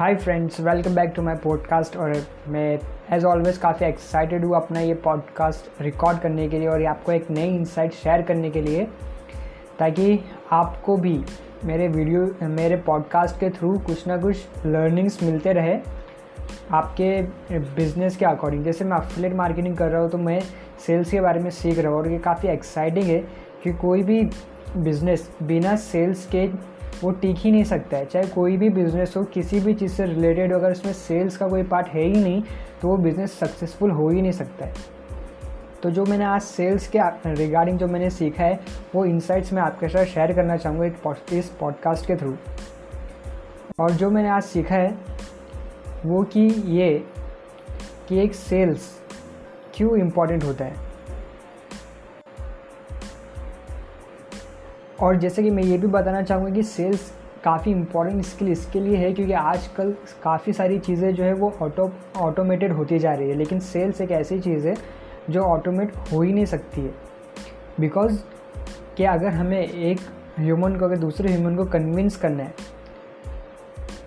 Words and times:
Hi 0.00 0.14
friends 0.14 0.60
welcome 0.60 0.94
back 0.94 1.12
to 1.16 1.22
my 1.22 1.34
podcast 1.34 1.96
और 1.96 2.26
मैं 2.48 2.78
as 3.10 3.24
always 3.24 3.58
काफ़ी 3.58 3.86
एक्साइटेड 3.86 4.44
हूँ 4.44 4.56
अपना 4.56 4.80
ये 4.80 4.94
पॉडकास्ट 4.94 5.82
रिकॉर्ड 5.82 6.18
करने 6.18 6.48
के 6.48 6.58
लिए 6.58 6.68
और 6.68 6.84
आपको 6.84 7.12
एक 7.12 7.30
नई 7.30 7.48
इंसाइट 7.48 7.92
शेयर 7.92 8.22
करने 8.22 8.50
के 8.50 8.60
लिए, 8.60 8.88
ताकि 9.78 10.20
आपको 10.52 10.96
भी 10.96 11.24
मेरे 11.64 11.88
वीडियो 11.88 12.30
मेरे 12.42 12.76
पॉडकास्ट 12.76 13.40
के 13.40 13.50
थ्रू 13.50 13.78
कुछ 13.78 14.06
ना 14.06 14.16
कुछ 14.16 14.46
लर्निंग्स 14.66 15.22
मिलते 15.22 15.52
रहे 15.52 15.78
आपके 16.70 17.22
बिज़नेस 17.52 18.16
के 18.16 18.24
अकॉर्डिंग 18.24 18.64
जैसे 18.64 18.84
मैं 18.84 18.96
अफिलेट 18.96 19.34
मार्केटिंग 19.34 19.76
कर 19.76 19.88
रहा 19.88 20.02
हूँ 20.02 20.10
तो 20.10 20.18
मैं 20.18 20.40
सेल्स 20.86 21.10
के 21.10 21.20
बारे 21.20 21.40
में 21.40 21.50
सीख 21.50 21.78
रहा 21.78 21.92
हूँ 21.92 21.98
और 21.98 22.08
ये 22.08 22.18
काफ़ी 22.18 22.48
एक्साइटिंग 22.48 23.04
है 23.04 23.18
कि 23.64 23.72
कोई 23.72 24.02
भी 24.02 24.30
बिज़नेस 24.76 25.30
बिना 25.42 25.76
सेल्स 25.76 26.26
के 26.26 26.75
वो 27.02 27.10
टिक 27.12 27.36
ही 27.36 27.50
नहीं 27.50 27.64
सकता 27.64 27.96
है। 27.96 28.04
चाहे 28.04 28.26
कोई 28.26 28.56
भी 28.56 28.68
बिज़नेस 28.70 29.14
हो, 29.16 29.24
किसी 29.24 29.60
भी 29.60 29.74
चीज़ 29.74 29.92
से 29.92 30.06
रिलेटेड 30.06 30.52
अगर 30.52 30.70
उसमें 30.70 30.92
सेल्स 30.92 31.36
का 31.36 31.48
कोई 31.48 31.62
पार्ट 31.62 31.88
है 31.88 32.02
ही 32.02 32.20
नहीं 32.22 32.42
तो 32.82 32.88
वो 32.88 32.96
बिज़नेस 32.96 33.38
सक्सेसफुल 33.38 33.90
हो 33.90 34.08
ही 34.08 34.22
नहीं 34.22 34.32
सकता 34.32 34.64
है। 34.64 34.74
तो 35.82 35.90
जो 35.90 36.04
मैंने 36.04 36.24
आज 36.24 36.40
सेल्स 36.40 36.88
के 36.88 36.98
रिगार्डिंग 37.34 37.78
जो 37.78 37.86
मैंने 37.86 38.10
सीखा 38.10 38.44
है, 38.44 38.60
वो 38.94 39.04
इंसाइट्स 39.04 39.52
मैं 39.52 39.62
आपके 39.62 39.88
साथ 39.88 40.04
शेयर 40.04 40.32
करना 40.32 40.56
चाहूँगा 40.56 40.84
इस 41.32 41.48
पॉडकास्ट 41.60 42.06
के 42.06 42.16
थ्रू 42.16 42.36
और 43.80 43.90
जो 43.90 44.10
मैंने 44.10 44.28
आज 44.28 44.42
सीखा 44.42 44.74
है, 44.74 44.94
वो 46.06 46.22
कि 46.22 46.40
ये, 46.66 47.04
कि 48.08 48.18
एक 48.18 48.34
सेल्स 48.34 48.88
क्यों 49.74 49.96
इम्पोर्टेंट 49.96 50.44
होता 50.44 50.64
है? 50.64 50.85
और 55.00 55.16
जैसे 55.16 55.42
कि 55.42 55.50
मैं 55.50 55.62
ये 55.62 55.78
भी 55.78 55.86
बताना 55.86 56.22
चाहूँगा 56.22 56.50
कि 56.50 56.62
सेल्स 56.62 57.12
काफ़ी 57.44 57.70
इंपॉर्टेंट 57.70 58.24
स्किल 58.24 58.48
इसके 58.48 58.80
लिए 58.80 58.96
है 58.96 59.12
क्योंकि 59.12 59.32
आजकल 59.32 59.94
काफ़ी 60.22 60.52
सारी 60.52 60.78
चीज़ें 60.78 61.14
जो 61.14 61.24
है 61.24 61.32
वो 61.32 61.52
ऑटो 61.62 61.92
ऑटोमेटेड 62.16 62.72
होती 62.72 62.98
जा 62.98 63.12
रही 63.12 63.28
है। 63.28 63.34
लेकिन 63.34 63.60
सेल्स 63.60 64.00
एक 64.00 64.10
ऐसी 64.10 64.40
चीज़ 64.40 64.68
है 64.68 64.74
जो 65.30 65.42
ऑटोमेट 65.42 65.92
हो 66.12 66.22
ही 66.22 66.32
नहीं 66.32 66.44
सकती 66.44 66.80
है। 66.80 66.94
बिकॉज़ 67.80 68.22
कि 68.96 69.04
अगर 69.04 69.28
हमें 69.28 69.60
एक 69.60 70.00
ह्यूमन 70.38 70.76
को, 70.76 70.84
अगर 70.84 70.96
दूसरे 70.96 71.32
ह्यूमन 71.32 71.56
को 71.56 71.64
कन्विंस 71.64 72.16
करना 72.16 72.42
है, 72.42 72.54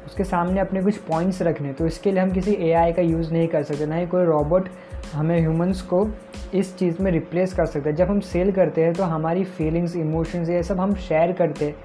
उसके 0.06 0.24
सामने 0.24 0.60
अपने 0.60 0.82
कुछ 0.84 0.98
पॉइंट्स 0.98 1.42
रखने 1.42 1.74
तो 1.74 1.86
इसके 1.86 2.12
लिए 2.12 2.22
हम 2.22 2.32
किसी 2.32 2.54
एआई 2.60 2.94
का 2.94 3.02
यूज़ 3.02 3.34
नहीं 3.34 3.48
कर 3.48 3.64
सकते। 3.64 3.86
ना 3.86 3.96
ही 3.96 4.08
कोई 4.08 4.26
रॉबोट 4.26 4.70
हमें 5.14 5.40
ह्यूमंस 5.40 5.82
को 5.82 6.08
इस 6.54 6.78
चीज़ 6.78 7.02
में 7.02 7.12
रिप्लेस 7.12 7.54
कर 7.54 7.66
सकते 7.66 7.90
हैं। 7.90 7.96
जब 7.96 8.10
हम 8.10 8.20
सेल 8.20 8.52
करते 8.52 8.84
हैं 8.84 8.94
तो 8.94 9.04
हमारी 9.04 9.44
फीलिंग्स 9.44 9.96
इमोशंस 9.96 10.50
ये 10.50 10.62
सब 10.64 10.80
हम 10.80 10.94
शेयर 10.98 11.32
करते 11.32 11.66
हैं। 11.66 11.76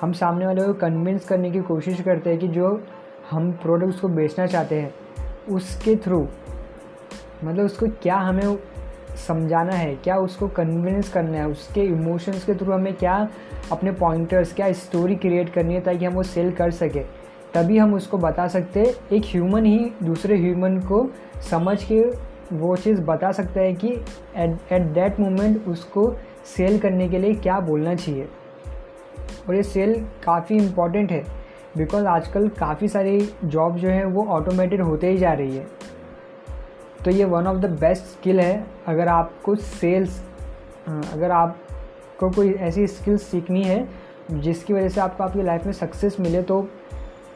हम 0.00 0.12
सामने 0.12 0.46
वाले 0.46 0.62
को 0.62 0.72
कन्विंस 0.74 1.24
करने 1.24 1.50
की 1.50 1.60
कोशिश 1.60 2.00
करते 2.00 2.30
हैं 2.30 2.38
कि 2.38 2.48
जो 2.48 2.80
हम 3.30 3.50
प्रोडक्ट्स 3.52 4.00
को 4.00 4.08
बेचना 4.08 4.46
चाहते 4.46 4.80
हैं, 4.80 4.92
उसके 5.50 5.96
थ्रू 5.96 6.26
मतलब 7.44 7.64
उसको 7.64 7.86
क्या 8.02 8.16
हमें 8.16 8.56
समझाना 9.18 9.74
है, 9.74 9.94
क्या 9.94 10.16
उसको 10.16 10.48
कन्विंस 10.48 11.08
करना 11.08 11.38
है, 11.38 11.46
उसके 11.48 11.80
इमोशंस 11.80 12.44
के 12.44 12.54
थ्रू 12.54 12.72
हमें 12.72 12.94
क्या 12.94 13.28
अपने 13.72 13.92
पॉइंटर्स 13.92 14.52
क्या 14.52 14.72
स्टोरी 14.72 15.16
क्रिएट 15.16 15.52
करनी 15.52 15.74
है 15.74 15.80
ताकि 15.80 16.04
हम 16.04 16.12
वो 16.12 16.22
सेल 16.22 16.50
कर 16.52 16.70
सके। 16.70 17.00
तभी 17.54 17.78
हम 17.78 17.94
उसको 17.94 18.18
बता 18.18 18.46
सकते 18.48 18.82
एक 19.12 19.22
ह्यूमन 19.26 19.64
ही 19.64 19.92
दूसरे 20.02 20.36
ह्यूमन 20.36 20.78
को 20.80 21.08
समझ 21.50 21.82
के 21.84 22.02
वो 22.52 22.76
चीज़ 22.76 23.00
बता 23.00 23.32
सकता 23.32 23.60
है 23.60 23.72
कि 23.74 23.88
एट 24.36 24.82
दैट 24.94 25.20
मोमेंट 25.20 25.66
उसको 25.68 26.12
सेल 26.46 26.78
करने 26.78 27.08
के 27.08 27.18
लिए 27.18 27.34
क्या 27.34 27.58
बोलना 27.60 27.94
चाहिए। 27.94 28.28
और 29.48 29.54
ये 29.54 29.62
सेल 29.62 29.94
काफ़ी 30.24 30.56
इंपॉर्टेंट 30.56 31.12
है 31.12 31.24
बिकॉज़ 31.76 32.06
आजकल 32.06 32.48
काफ़ी 32.48 32.88
सारी 32.88 33.28
जॉब 33.44 33.76
जो 33.76 33.88
है 33.88 34.04
वो 34.04 34.24
ऑटोमेटेड 34.26 34.80
होते 34.80 35.10
ही 35.10 35.18
जा 35.18 35.32
रही 35.32 35.56
है। 35.56 35.66
तो 37.04 37.10
ये 37.10 37.24
one 37.24 37.46
of 37.46 37.58
the 37.58 37.70
best 37.80 38.04
skill 38.04 38.40
है, 38.40 38.66
अगर 38.86 39.08
आपको 39.08 39.54
सेल्स 39.54 40.22
अगर 40.88 41.30
आपको 41.30 42.30
कोई 42.30 42.52
ऐसी 42.52 42.86
स्किल 42.86 43.16
सीखनी 43.18 43.62
है, 43.62 43.88
जिसकी 44.32 44.72
वजह 44.72 44.88
से 44.88 45.00
आपको 45.00 45.24
आपकी 45.24 45.42
लाइफ 45.42 45.66
में 45.66 45.72
सक्सेस 45.72 46.16
मिले 46.20 46.42
तो 46.42 46.66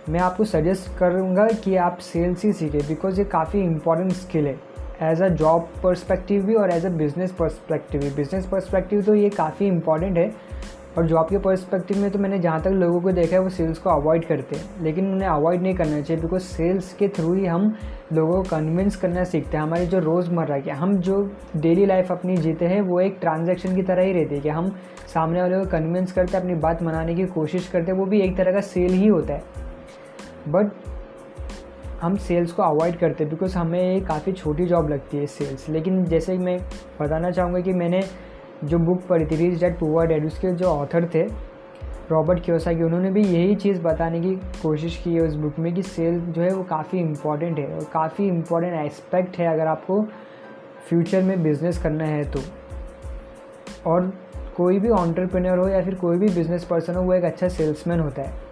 मैं 0.09 0.21
आपको 0.21 0.44
सजेस्ट 0.44 0.97
करूँगा 0.98 1.47
कि 1.65 1.77
आप 1.77 1.98
सेल्स 1.98 2.44
ही 2.44 2.53
सीखें 2.53 2.81
बिकॉज़ 2.81 3.19
ये 3.19 3.25
काफ़ी 3.25 3.60
इंपॉर्टेंट 3.60 4.12
स्किल 4.12 4.47
है। 4.47 4.59
एज 5.03 5.23
अ 5.23 5.29
जॉब 5.29 5.69
पर्सपेक्टिव 5.83 6.45
भी 6.45 6.55
और 6.55 6.71
एज 6.71 6.87
अ 6.87 6.89
बिज़नेस 6.89 7.33
पर्सपेक्टिव 7.33 8.01
भी। 8.01 8.11
बिज़नेस 8.11 8.47
पर्सपेक्टिव 8.47 9.03
तो 9.03 9.15
ये 9.15 9.29
काफ़ी 9.31 9.67
इंपॉर्टेंट 9.67 10.19
है। 10.19 10.57
और 10.99 11.07
जॉब 11.07 11.27
के 11.29 11.39
पर्सपेक्टिव 11.39 11.99
में 11.99 12.11
तो 12.11 12.19
मैंने 12.19 12.39
जहाँ 12.39 12.61
तक 12.61 12.69
लोगों 12.69 13.01
को 13.01 13.12
देखा 13.12 13.37
है, 13.37 13.43
वो 13.43 13.49
सेल्स 13.49 13.79
को 13.79 13.91
अवॉइड 13.91 14.25
करते 14.25 14.57
हैं। 14.57 14.65
लेकिन 14.83 15.12
उन्हें 15.12 15.29
अवॉइड 15.29 15.62
नहीं 15.62 15.75
करना 15.75 16.01
चाहिए 16.01 16.23
बिकॉज़ 16.23 16.43
सेल्स 16.43 16.93
के 16.93 17.09
थ्रू 17.09 17.34
ही 17.34 17.47
हम 17.47 17.75
लोगों 18.12 18.34
को 18.34 18.43
कन्विंस 18.43 18.97
करना 18.97 19.25
सीखते 19.25 19.57
हैं। 19.57 19.65
हमारी 19.65 19.87
जो 19.87 19.99
रोज़मर्रा 19.99 20.59
के, 20.59 20.71
हम 20.71 20.97
जो 20.97 21.33
डेली 21.57 21.87
लाइफ 21.87 22.13
अपनी 22.13 22.37
जीते 22.37 22.65
हैं, 22.65 22.81
वो 22.81 23.01
एक 23.01 23.19
ट्रांजेक्शन 23.21 23.77
की 23.77 23.83
तरह 23.83 24.03
ही 24.03 24.13
रहती 24.13 24.34
है 24.34 24.41
कि 24.41 24.49
हम 24.49 24.77
सामने 25.15 25.43
वाले 25.43 25.59
को 25.59 25.65
कन्विंस 25.65 26.13
करते 26.13 26.37
हैं, 26.37 26.45
अपनी 26.45 26.55
बात 26.55 26.83
मनाने 26.83 27.15
की 27.15 27.27
कोशिश 27.27 27.69
करते 27.69 27.93
हैं, 27.93 27.99
वो 27.99 28.07
भी 28.07 28.21
एक 28.21 28.37
तरह 28.37 28.53
का 28.53 28.61
सेल 28.61 28.93
ही 28.93 29.07
होता 29.07 29.34
है। 29.34 29.43
बट 30.49 30.67
हम 32.01 32.17
सेल्स 32.17 32.53
को 32.53 32.62
अवॉइड 32.62 32.99
करते 32.99 33.25
हैं 33.25 33.33
बिकॉज़ 33.33 33.59
हमें 33.59 34.05
काफ़ी 34.05 34.33
छोटी 34.33 34.67
जॉब 34.67 34.91
लगती 34.91 35.17
है 35.17 35.27
सेल्स 35.27 35.69
लेकिन 35.69 36.05
जैसे 36.05 36.39
मैं 36.39 36.61
बताना 37.01 37.31
चाहूँगा 37.31 37.61
कि 37.61 37.73
मैंने 37.73 38.03
जो 38.65 38.79
बुक 38.79 39.03
पढ़ी 39.07 39.27
थी 39.27 39.37
रीच 39.37 39.61
डेट 39.61 39.79
पुअर 39.79 40.07
डेड 40.07 40.27
उसके 40.27 40.53
जो 40.53 40.67
ऑथर 40.67 41.11
थे 41.15 41.23
रॉबर्ट 42.11 42.45
क्योसा 42.45 42.73
की 42.73 42.83
उन्होंने 42.83 43.11
भी 43.11 43.23
यही 43.23 43.55
चीज़ 43.55 43.81
बताने 43.81 44.21
की 44.21 44.37
कोशिश 44.37 44.97
की 44.97 45.15
है 45.15 45.21
उस 45.21 45.34
बुक 45.34 45.59
में 45.59 45.75
कि 45.75 45.83
सेल 45.83 46.21
जो 46.21 46.43
है 46.43 46.55
वो 46.55 46.62
काफ़ी 46.62 46.99
इंपॉर्टेंट 46.99 47.59
है 47.59 47.67
और 47.67 47.84
काफ़ी 47.93 48.28
इंपॉर्टेंट 48.28 48.75
एस्पेक्ट 48.75 49.39
है 49.39 49.47
अगर 49.47 49.67
आपको 49.67 50.03
फ्यूचर 50.89 51.23
में 51.23 51.43
बिज़नेस 51.43 51.78
करना 51.78 52.05
है 52.05 52.25
तो। 52.31 52.41
और 53.87 54.13
कोई 54.57 54.78
भी 54.78 54.89
ऑन्टरप्रेन्योर 54.89 55.59
हो 55.59 55.69
या 55.69 55.83
फिर 55.83 55.95
कोई 55.95 56.19
भी 56.19 56.28
बिज़नेस 56.28 56.65
पर्सन 56.65 56.95
हो, 56.95 57.03
वो 57.03 57.15
एक 57.15 57.25
अच्छा 57.25 57.49
सेल्समैन 57.49 58.01
होता 58.01 58.23
है। 58.23 58.46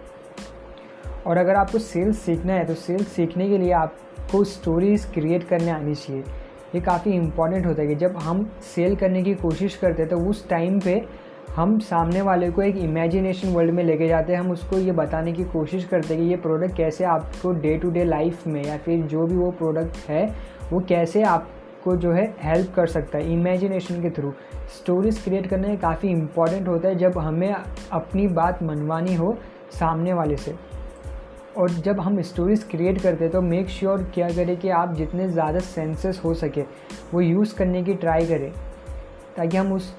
और 1.27 1.37
अगर 1.37 1.55
आपको 1.55 1.79
सेल्स 1.79 2.19
सीखना 2.19 2.53
है 2.53 2.65
तो 2.65 2.73
सेल्स 2.73 3.07
सीखने 3.07 3.49
के 3.49 3.57
लिए 3.57 3.71
आपको 3.71 4.43
स्टोरीज़ 4.43 5.07
क्रिएट 5.13 5.43
करने 5.43 5.71
आनी 5.71 5.95
चाहिए। 5.95 6.23
ये 6.75 6.81
काफ़ी 6.81 7.11
इंपॉर्टेंट 7.11 7.65
होता 7.65 7.81
है 7.81 7.87
कि 7.87 7.95
जब 7.95 8.17
हम 8.17 8.43
सेल 8.75 8.95
करने 8.95 9.23
की 9.23 9.33
कोशिश 9.35 9.75
करते 9.75 10.01
हैं 10.01 10.09
तो 10.09 10.17
उस 10.29 10.47
टाइम 10.49 10.79
पे 10.79 11.01
हम 11.55 11.77
सामने 11.79 12.21
वाले 12.21 12.49
को 12.51 12.61
एक 12.61 12.77
इमेजिनेशन 12.77 13.49
वर्ल्ड 13.49 13.71
में 13.71 13.83
लेके 13.83 14.07
जाते 14.07 14.33
हैं। 14.33 14.39
हम 14.39 14.51
उसको 14.51 14.77
ये 14.77 14.91
बताने 14.91 15.33
की 15.33 15.43
कोशिश 15.43 15.85
करते 15.85 16.13
हैं 16.13 16.23
कि 16.23 16.29
ये 16.29 16.37
प्रोडक्ट 16.37 16.75
कैसे 16.77 17.03
आपको 17.03 17.51
डे 17.51 17.77
टू 17.77 17.91
डे 17.91 18.03
लाइफ 18.03 18.47
में 18.47 18.63
या 18.65 18.77
फिर 18.77 19.01
जो 19.03 19.25
भी 19.27 19.35
वो 19.35 19.51
प्रोडक्ट 19.51 20.09
है, 20.09 20.25
वो 20.73 20.79
कैसे 20.79 21.23
आपको 21.23 21.95
जो 21.95 22.11
है 22.11 22.25
हेल्प 22.41 22.73
कर 22.75 22.87
सकता 22.87 23.17
है 23.17 23.33
इमेजिनेशन 23.33 24.01
के 24.01 24.09
थ्रू 24.09 24.33
स्टोरीज 24.77 25.23
क्रिएट 25.23 25.47
करने 25.47 25.75
काफ़ी 25.77 26.09
इंपॉर्टेंट 26.09 26.67
होता 26.67 26.87
है 26.87 26.95
जब 26.95 27.17
हमें 27.17 27.55
अपनी 27.91 28.27
बात 28.27 28.63
मनवानी 28.63 29.15
हो 29.15 29.37
सामने 29.71 30.13
वाले 30.13 30.37
से। 30.37 30.55
और 31.57 31.69
जब 31.69 31.99
हम 31.99 32.21
स्टोरीज़ 32.21 32.65
क्रिएट 32.65 33.01
करते 33.01 33.23
हैं 33.23 33.33
तो 33.33 33.41
मेक 33.41 33.69
श्योर 33.69 33.99
sure 33.99 34.13
क्या 34.13 34.29
करें 34.29 34.57
कि 34.57 34.69
आप 34.69 34.93
जितने 34.93 35.27
ज़्यादा 35.27 35.59
सेंसेस 35.59 36.21
हो 36.25 36.33
सके, 36.33 36.61
वो 37.13 37.21
यूज़ 37.21 37.55
करने 37.55 37.83
की 37.83 37.93
ट्राई 37.93 38.25
करें, 38.25 38.51
ताकि 39.37 39.57
हम 39.57 39.73
उस 39.73 39.93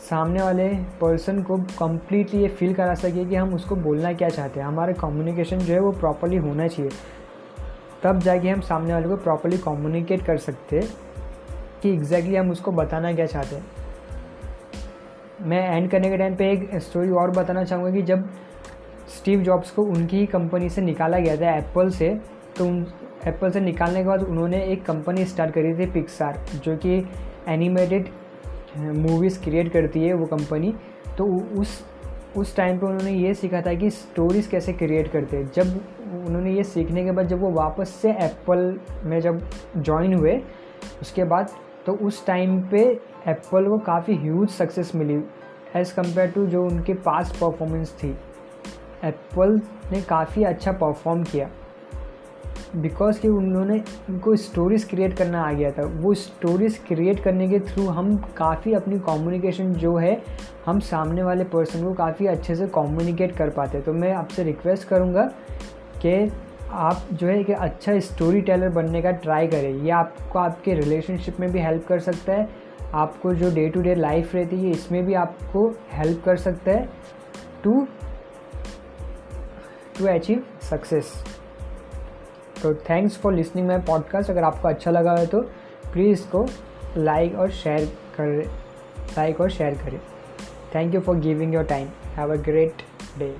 सामने 0.00 0.42
वाले 0.42 0.68
पर्सन 1.00 1.42
को 1.42 1.56
कम्प्लीटली 1.56 2.42
ये 2.42 2.48
फील 2.48 2.74
करा 2.74 2.94
सके 2.94 3.24
कि 3.24 3.34
हम 3.34 3.54
उसको 3.54 3.76
बोलना 3.76 4.12
क्या 4.12 4.28
चाहते 4.28 4.60
हैं। 4.60 4.66
हमारा 4.66 4.92
कम्युनिकेशन 4.92 5.58
जो 5.58 5.74
है, 5.74 5.80
वो 5.80 5.92
प्रॉपरली 5.92 6.36
होना 6.36 6.68
चाहिए। 6.68 6.90
तब 8.02 8.18
जाके 8.18 8.48
हम 8.48 8.60
सामने 8.60 8.92
वाले 8.92 9.08
को 9.08 9.16
प्रॉपरली 9.16 9.58
कम्युनिकेट 9.58 10.24
कर 10.26 10.36
सकते 10.36 10.80
कि 10.80 11.90
एग्जैक्टली 11.90 12.20
exactly 12.20 12.38
हम 12.38 12.50
उसको 12.50 12.72
बताना 12.72 13.12
क्या 13.12 13.26
चाहते 13.26 13.56
हैं। 13.56 13.64
मैं 15.42 15.76
एंड 15.76 15.90
करने 15.90 16.10
के 16.10 16.16
टाइम 16.16 16.36
पे 16.36 16.50
एक 16.50 16.70
स्टोरी 16.74 17.10
और 17.10 17.30
बताना 17.30 17.64
चाहूँगा 17.64 17.90
कि 17.90 18.02
जब 18.02 18.28
स्टीव 19.18 19.40
जॉब्स 19.40 19.70
को 19.70 19.82
उनकी 19.82 20.18
ही 20.18 20.26
कंपनी 20.26 20.68
से 20.68 20.82
निकाला 20.82 21.18
गया 21.18 21.36
था 21.36 21.56
एप्पल 21.58 21.88
से। 21.88 22.08
तो 22.56 22.64
उन, 22.64 22.86
एप्पल 23.26 23.50
से 23.50 23.60
निकालने 23.60 24.00
के 24.00 24.08
बाद 24.08 24.22
उन्होंने 24.22 24.62
एक 24.64 24.84
कंपनी 24.84 25.24
स्टार्ट 25.24 25.54
करी 25.54 25.74
थी 25.78 25.90
पिक्सार 25.90 26.38
जो 26.64 26.76
कि 26.76 26.96
एनिमेटेड 27.48 28.08
मूवीज़ 28.78 29.42
क्रिएट 29.44 29.72
करती 29.72 30.00
है 30.00 30.14
वो 30.14 30.26
कंपनी। 30.26 30.74
तो 31.18 31.24
उस 31.60 31.80
उस 32.36 32.54
टाइम 32.56 32.76
पे 32.78 32.86
उन्होंने 32.86 33.12
ये 33.12 33.32
सीखा 33.34 33.60
था 33.60 33.72
कि 33.74 33.88
स्टोरीज़ 33.90 34.48
कैसे 34.50 34.72
क्रिएट 34.72 35.08
करते 35.08 35.36
हैं। 35.36 35.44
जब 35.54 35.80
उन्होंने 36.26 36.52
ये 36.52 36.62
सीखने 36.62 37.04
के 37.04 37.12
बाद 37.12 37.26
जब 37.26 37.40
वो 37.40 37.50
वापस 37.50 37.88
से 38.02 38.10
एप्पल 38.24 38.78
में 39.04 39.18
जब 39.20 39.38
ज्वाइन 39.76 40.14
हुए, 40.14 40.36
उसके 41.02 41.24
बाद 41.24 41.50
तो 41.86 41.92
उस 42.06 42.26
टाइम 42.26 42.60
पे 42.62 42.80
एप्पल 43.28 43.68
को 43.68 43.78
काफ़ी 43.78 44.16
ह्यूज 44.16 44.48
सक्सेस 44.48 44.92
मिली 44.94 45.22
एज़ 45.76 45.94
कंपेयर 45.94 46.30
टू 46.30 46.46
जो 46.46 46.62
उनके 46.62 46.94
पास 46.94 47.36
परफॉर्मेंस 47.42 47.92
थी। 47.94 48.14
एप्पल 49.04 49.60
ने 49.92 50.00
काफ़ी 50.02 50.44
अच्छा 50.44 50.72
परफॉर्म 50.72 51.22
किया। 51.22 51.48
बिकॉज़ 52.76 53.20
कि 53.20 53.28
उन्होंने 53.28 53.78
उनको 54.10 54.34
स्टोरीज़ 54.36 54.86
क्रिएट 54.88 55.16
करना 55.16 55.42
आ 55.42 55.52
गया 55.52 55.70
था। 55.70 55.82
वो 55.94 56.12
स्टोरीज़ 56.14 56.78
क्रिएट 56.86 57.20
करने 57.20 57.48
के 57.48 57.58
थ्रू 57.60 57.86
हम 57.86 58.16
काफ़ी 58.36 58.72
अपनी 58.74 58.98
कम्युनिकेशन 58.98 59.72
जो 59.74 59.96
है, 59.96 60.22
हम 60.66 60.78
सामने 60.80 61.22
वाले 61.22 61.44
पर्सन 61.44 61.84
को 61.84 61.92
काफ़ी 61.94 62.26
अच्छे 62.26 62.54
से 62.54 62.66
कम्युनिकेट 62.66 63.36
कर 63.36 63.50
पाते 63.50 63.80
तो 63.80 63.92
मैं 63.92 64.12
आपसे 64.14 64.42
रिक्वेस्ट 64.42 64.88
करूँगा 64.88 65.24
कि 66.02 66.32
आप 66.70 67.02
जो 67.12 67.26
है 67.26 67.42
कि 67.44 67.52
अच्छा 67.52 67.98
स्टोरी 68.00 68.40
टेलर 68.40 68.68
बनने 68.68 69.02
का 69.02 69.10
ट्राई 69.10 69.46
करें। 69.46 69.72
ये 69.74 69.90
आपको 69.90 70.38
आपके 70.38 70.74
रिलेशनशिप 70.74 71.40
में 71.40 71.50
भी 71.52 71.60
हेल्प 71.60 71.86
कर 71.86 71.98
सकता 71.98 72.32
है। 72.32 72.48
आपको 72.94 73.32
जो 73.34 73.50
डे 73.54 73.68
टू 73.68 73.80
डे 73.80 73.94
लाइफ 73.94 74.34
रहती 74.34 74.56
है, 74.56 74.70
इसमें 74.70 75.04
भी 75.06 75.14
आपको 75.14 75.68
हेल्प 75.92 76.22
कर 76.24 76.36
सकता 76.36 76.72
है। 76.72 76.88
टू 77.64 77.86
टू 80.02 80.08
अचीव 80.08 80.42
सक्सेस 80.70 81.12
तो 82.62 82.74
thanks 82.74 83.16
for 83.16 83.32
listening 83.32 83.68
my 83.68 83.78
podcast 83.78 84.30
अगर 84.30 84.44
आपको 84.44 84.68
अच्छा 84.68 84.90
लगा 84.90 85.12
है 85.12 85.26
तो 85.26 85.40
प्लीज़ 85.92 86.20
इसको 86.20 86.46
लाइक 86.96 87.34
और 87.34 87.50
शेयर 87.50 87.84
कर 88.16 88.42
लाइक 89.16 89.40
और 89.40 89.50
शेयर 89.50 89.74
करें. 89.74 90.00
Thank 90.74 90.94
you 90.94 91.00
for 91.00 91.16
giving 91.16 91.54
your 91.54 91.64
time 91.64 91.88
have 92.16 92.32
a 92.32 92.36
great 92.36 92.82
day 93.18 93.36